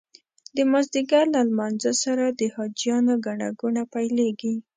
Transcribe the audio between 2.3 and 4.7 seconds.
د حاجیانو ګڼه ګوڼه پیلېږي.